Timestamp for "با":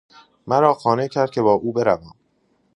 1.41-1.53